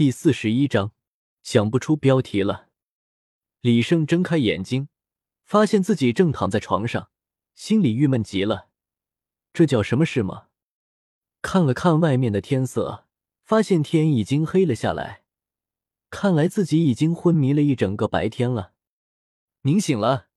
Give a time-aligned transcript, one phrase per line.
[0.00, 0.94] 第四十一章，
[1.42, 2.70] 想不出标题了。
[3.60, 4.88] 李胜睁开眼睛，
[5.44, 7.10] 发现自己正躺在床上，
[7.54, 8.70] 心里郁闷极了。
[9.52, 10.46] 这叫什么事吗？
[11.42, 13.08] 看了看外面的天色，
[13.44, 15.24] 发现天已经黑了下来。
[16.08, 18.72] 看来自己已经昏迷了一整个白天了。
[19.64, 20.28] 您醒了。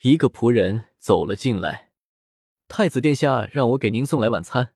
[0.00, 1.92] 一个仆人走了进来。
[2.66, 4.72] 太子殿下让我给您送来晚餐。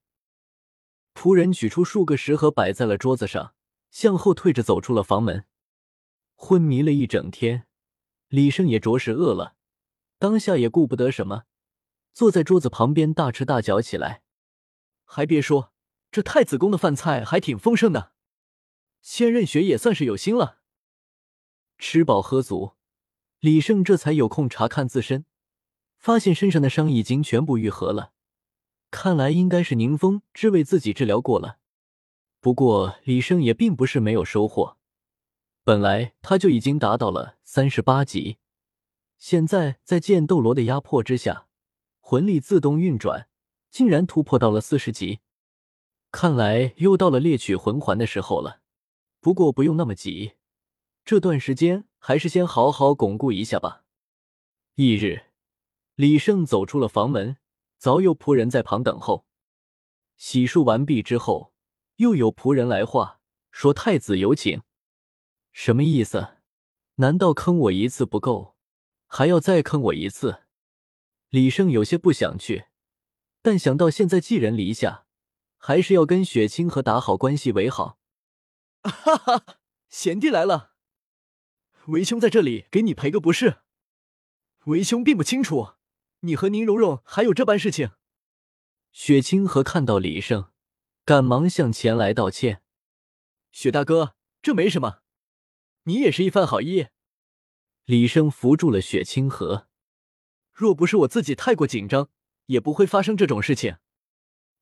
[1.15, 3.55] 仆人取出数个食盒摆在了桌子上，
[3.95, 5.45] 向后退着走出了房门。
[6.35, 7.69] 昏迷了一整天，
[8.27, 9.55] 李胜也着实饿了，
[10.19, 11.45] 当下也顾不得什么，
[12.13, 14.25] 坐在桌子旁边大吃大嚼起来。
[15.05, 15.73] 还别说，
[16.11, 18.15] 这太子宫的饭菜还挺丰盛的。
[19.01, 20.59] 千仞雪也算是有心了。
[21.79, 22.73] 吃饱喝足，
[23.39, 25.25] 李胜这才有空查看自身，
[25.99, 28.13] 发现身上的伤已经全部愈合了。
[28.91, 31.61] 看来应该是宁风只为自己治疗过了。
[32.45, 34.77] 不过李胜也并不是没有收获，
[35.63, 38.37] 本来他就已经达到了三十八级，
[39.17, 41.47] 现在在剑斗罗的压迫之下，
[42.01, 43.29] 魂力自动运转，
[43.71, 45.21] 竟然突破到了四十级。
[46.13, 48.61] 看来又到了猎取魂环的时候了。
[49.23, 50.35] 不过不用那么急，
[51.03, 53.85] 这段时间还是先好好巩固一下吧。
[54.75, 55.23] 翌日，
[55.95, 57.39] 李胜走出了房门，
[57.79, 59.25] 早有仆人在旁等候。
[60.19, 61.54] 洗漱完毕之后，
[61.97, 64.63] 又有仆人来话说：“太子有请。”
[65.53, 66.39] 什么意思？
[66.97, 68.57] 难道坑我一次不够，
[69.07, 70.43] 还要再坑我一次？
[71.29, 72.67] 李胜有些不想去，
[73.43, 75.07] 但想到现在寄人篱下，
[75.57, 77.99] 还是要跟雪清河打好关系为好。
[78.83, 80.75] 哈哈，贤弟来了。
[81.87, 83.59] 为兄在这里给你赔个不是。
[84.67, 85.75] 为兄并不清楚，
[86.21, 87.91] 你和宁荣荣还有这般事情。
[88.93, 90.51] 雪清河看到李胜，
[91.05, 92.63] 赶忙向前来道歉。
[93.53, 95.01] 雪大哥，这没什么，
[95.83, 96.89] 你也是一番好意。
[97.85, 99.69] 李生扶住了雪清河。
[100.53, 102.09] 若不是我自己太过紧张，
[102.47, 103.77] 也不会发生这种事情。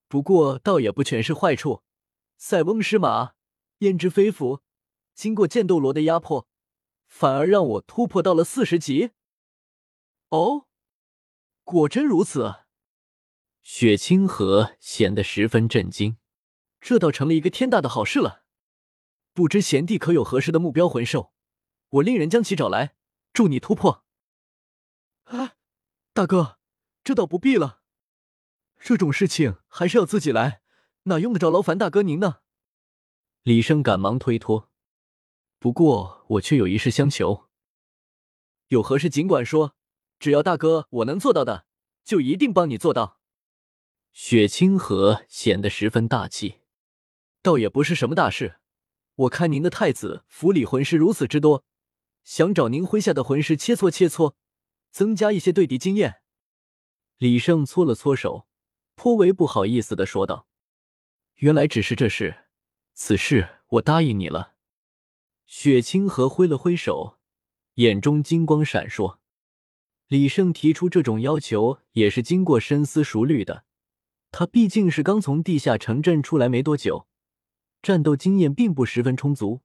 [0.09, 1.85] 不过倒也不全是坏处。
[2.37, 3.35] 塞翁失马。
[3.79, 4.63] 焉知非福？
[5.15, 6.49] 经过剑斗罗的压迫，
[7.07, 9.11] 反而让我突破到了四十级。
[10.31, 10.67] 哦，
[11.65, 12.65] 果真如此。
[13.63, 16.17] 雪清河显得十分震惊，
[16.83, 18.43] 这倒成了一个天大的好事了。
[19.33, 21.33] 不知贤弟可有合适的目标魂兽？
[21.89, 22.97] 我令人将其找来，
[23.33, 24.05] 助你突破。
[25.25, 25.55] 啊，
[26.13, 26.59] 大哥，
[27.05, 27.81] 这倒不必了。
[28.81, 30.61] 这种事情还是要自己来，
[31.05, 32.41] 哪用得着劳烦大哥您呢？
[33.43, 34.69] 李生赶忙推脱，
[35.61, 37.49] 不过我却有一事相求。
[38.69, 39.77] 有何事尽管说，
[40.19, 41.67] 只要大哥我能做到的，
[42.05, 43.21] 就一定帮你做到。
[44.13, 46.62] 雪清河显得十分大气，
[47.43, 48.57] 倒也不是什么大事。
[49.15, 51.65] 我看您的太子府里魂师如此之多，
[52.25, 54.35] 想找您麾下的魂师切磋切磋，
[54.91, 56.23] 增加一些对敌经验。
[57.19, 58.47] 李胜搓了搓手，
[58.95, 60.47] 颇为不好意思的说道
[61.37, 62.45] ：“原来只是这事。”
[62.95, 64.55] 此事我答应你了。
[65.47, 67.19] 雪清河挥了挥手，
[67.75, 69.19] 眼中金光闪烁。
[70.09, 73.65] 李胜提出这种要求也是经过深思熟虑的。
[74.31, 77.07] 他毕竟是刚从地下城镇出来没多久，
[77.83, 79.61] 战斗经验并不十分充足。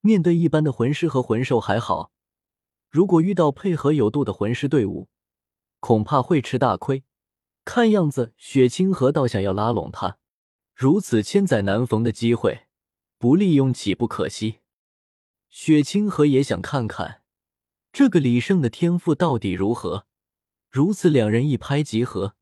[0.00, 2.12] 面对一般的魂师和魂兽还好，
[2.88, 5.08] 如果遇到配合有度的魂师队伍，
[5.80, 7.02] 恐怕会吃大亏。
[7.64, 10.18] 看样子，雪清河倒想要拉拢他。
[10.74, 12.66] 如此千载难逢的机会，
[13.18, 14.60] 不利用岂不可惜？
[15.48, 17.22] 雪清河也想看看
[17.92, 20.06] 这个李胜的天赋到底如何。
[20.70, 22.36] 如此，两人一拍即合。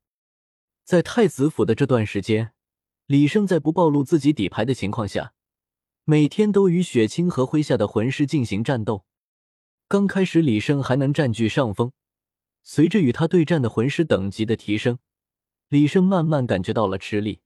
[0.83, 2.53] 在太子府的这段时间，
[3.07, 5.33] 李胜在不暴露自己底牌的情况下，
[6.05, 9.05] 每天都与雪清和麾下的魂师进行战斗。
[9.87, 11.91] 刚开始，李胜还能占据上风。
[12.63, 14.97] 随着与他对战的魂师等级的提升，
[15.69, 17.41] 李胜慢慢感觉到了吃力。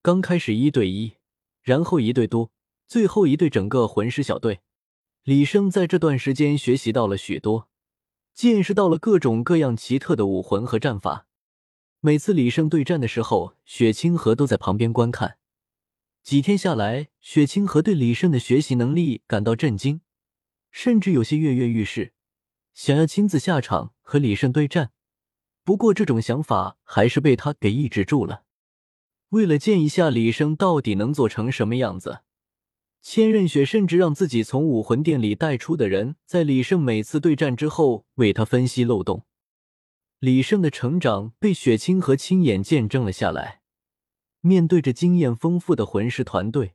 [0.00, 1.16] 刚开始一对一，
[1.62, 2.50] 然后一对多，
[2.86, 4.60] 最后一对整个魂师小队。
[5.24, 7.68] 李胜在这段时间学习到了许多，
[8.32, 11.26] 见识到了各种各样奇特的武魂和战法。
[12.00, 15.38] 每次李胜对战的时候，雪清河都在旁边观看。
[16.22, 20.00] 几天下来，雪清河对李胜的学习能力感到震惊，
[20.70, 22.12] 甚至有些跃跃欲试，
[22.72, 24.92] 想要亲自下场和李胜对战。
[25.64, 28.44] 不过，这种想法还是被他给抑制住了。
[29.30, 32.20] 为了见一下李胜到底能做成什么样子，
[33.02, 39.24] 千仞雪甚至让自己从武魂殿里带出的人，在李胜每次对战之后为他分析漏洞。
[40.20, 43.62] 李胜的成长被雪清河亲眼见证了下来。
[44.40, 46.74] 面对着经验丰富的魂师团队，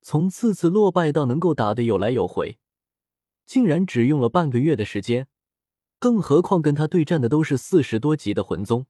[0.00, 2.58] 从次次落败到能够打得有来有回，
[3.46, 5.28] 竟然只用了半个月的时间。
[6.00, 8.86] 更何况跟他对战的都是四十多级的魂宗，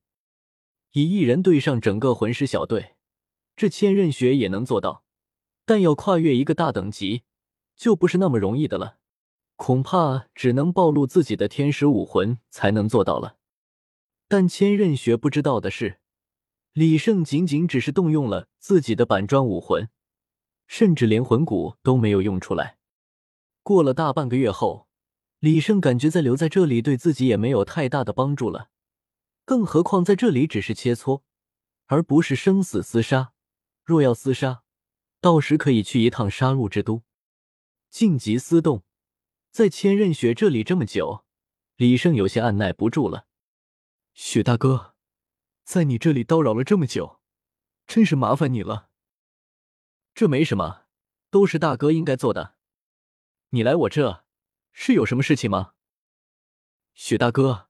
[0.92, 2.94] 以一人对上整个魂师小队，
[3.54, 5.04] 这千仞雪也能做到，
[5.66, 7.24] 但要跨越一个大等级，
[7.76, 8.96] 就不是那么容易的了。
[9.56, 13.36] 恐怕只能暴露自己的天使武魂才能做到了。
[14.32, 16.00] 但千仞雪不知道的是，
[16.73, 19.90] 李胜仅仅只是动用了自己的板砖武魂，
[20.67, 22.79] 甚至连魂骨都没有用出来。
[23.62, 24.88] 过了大半个月后。
[25.40, 28.70] 李胜感觉再留在这里对自己也没有太大的帮助了，
[29.44, 31.20] 更何况在这里只是切磋，
[31.88, 33.34] 而不是生死厮杀。
[33.84, 34.62] 若要厮杀，
[35.20, 37.02] 到时可以去一趟杀戮之都。
[37.90, 38.82] 晋级思动，
[39.50, 41.26] 在千仞雪这里这么久，
[41.76, 43.26] 李胜有些按耐不住了。
[44.14, 44.94] 雪大哥，
[45.64, 47.20] 在你这里叨扰了这么久，
[47.86, 48.90] 真是麻烦你了。
[50.14, 50.82] 这没什么，
[51.30, 52.56] 都是大哥应该做的。
[53.50, 54.24] 你来我这。
[54.74, 55.74] 是有什么事情吗，
[56.94, 57.68] 雪大哥？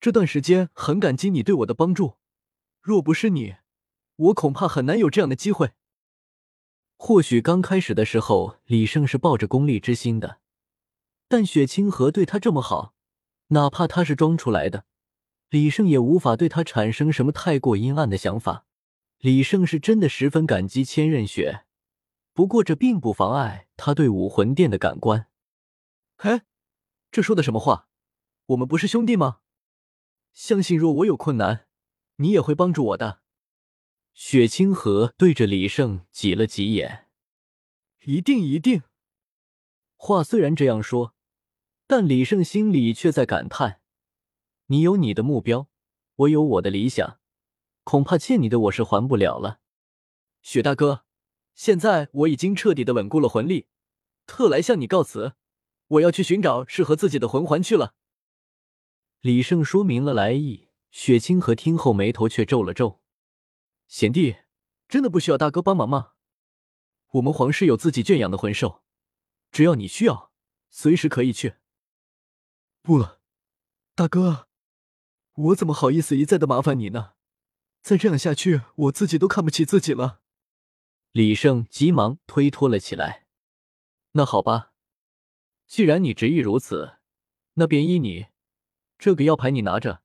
[0.00, 2.16] 这段时间很感激你对我的帮助，
[2.80, 3.58] 若不是你，
[4.16, 5.74] 我恐怕很难有这样的机会。
[6.96, 10.40] 或许刚开始的时候，李胜是抱着功利之心的，
[11.28, 12.96] 但雪清河对他这么好，
[13.48, 14.84] 哪怕他是装出来的，
[15.50, 18.66] 李胜也无法对他产生什么太过阴暗的想法。
[19.18, 21.66] 李胜是真的十分感激千仞雪，
[22.32, 25.26] 不过这并不妨碍他对武魂殿的感官。
[26.16, 26.42] 嘿，
[27.10, 27.88] 这说的什么话？
[28.46, 29.40] 我们不是兄弟吗？
[30.32, 31.66] 相信若我有困难，
[32.16, 33.20] 你也会帮助我的。
[34.14, 37.08] 雪清河对着李胜挤了挤眼，
[38.04, 38.82] 一定一定。
[39.96, 41.14] 话虽然这样说，
[41.86, 43.79] 但李胜心里却在感叹：
[44.70, 45.68] 你有你的目标，
[46.14, 47.18] 我有我的理想，
[47.82, 49.58] 恐怕欠你的我是还不了了。
[50.42, 51.04] 雪大哥，
[51.56, 53.66] 现在我已经彻底的稳固了魂力，
[54.26, 55.34] 特来向你告辞。
[55.88, 57.96] 我要去寻找适合自己的魂环去了。
[59.18, 63.00] 李胜说明了来意，雪清河听后眉头却皱了皱。
[63.88, 64.36] 贤弟，
[64.88, 66.12] 真的不需要大哥帮忙吗？
[67.14, 68.84] 我们皇室有自己圈养的魂兽，
[69.50, 70.30] 只要你需要，
[70.68, 71.56] 随时可以去。
[72.82, 73.20] 不了，
[73.96, 74.46] 大哥，
[75.34, 77.12] 我怎么好意思一再的麻烦你呢？
[77.82, 80.20] 再这样下去，我自己都看不起自己了。
[81.12, 83.26] 李胜急忙推脱了起来。
[84.12, 84.72] 那好吧。
[85.66, 86.96] 既然你执意如此，
[87.54, 88.26] 那便依你。
[88.98, 90.02] 这个腰牌你拿着，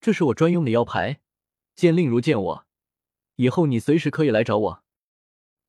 [0.00, 1.20] 这是我专用的腰牌，
[1.76, 2.66] 见令如见我。
[3.36, 4.84] 以后你随时可以来找我。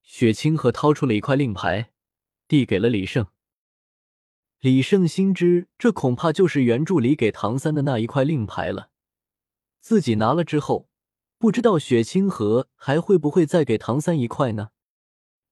[0.01, 1.91] 雪清河掏出了一块令牌，
[2.47, 3.27] 递给了李胜。
[4.65, 8.89] 李胜心知这恐怕就是原著里给唐三的那一块令牌了。
[9.79, 10.89] 自己拿了之后，
[11.37, 14.71] 不知道雪清河还会不会再给唐三一块呢？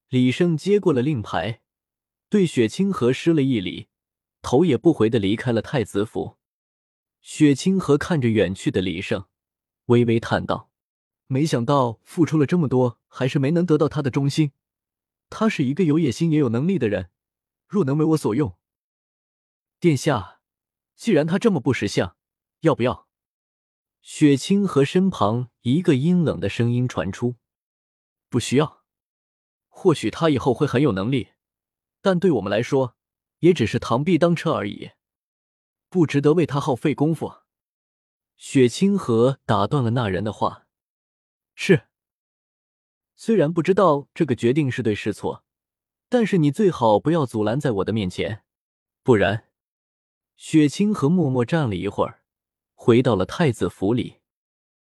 [0.10, 1.62] 李胜接过了令牌。
[2.28, 3.88] 对雪清河施了一礼，
[4.42, 6.38] 头也不回的离开了太子府。
[7.22, 9.26] 雪清河看着远去的李胜，
[9.86, 10.72] 微微叹道
[11.30, 14.54] ：“没想到付出了这么多，还是没能得到他的忠心。
[15.30, 17.12] 他是一个有野心也有能力的人，
[17.68, 18.56] 若能为我所用，
[19.84, 20.40] 殿下，
[20.96, 22.16] 既然他这么不识相，
[22.62, 23.10] 要不要？”
[24.00, 27.36] 雪清河身旁一个阴冷的声音传出
[28.32, 28.86] ：“不需要。
[29.68, 31.34] 或许他以后会很有能力。”
[32.00, 32.96] 但对我们来说，
[33.40, 34.92] 也只是螳臂当车而已，
[35.90, 37.40] 不值得为他耗费功夫。
[38.38, 40.66] 雪清河打断了那人的话
[41.56, 41.90] ：“是，
[43.18, 45.44] 虽然不知道这个决定是对是错，
[46.08, 48.46] 但是你最好不要阻拦在我的面前，
[49.04, 49.50] 不然。”
[50.46, 52.20] 雪清河默默站了一会儿，
[52.74, 54.18] 回到了太子府里。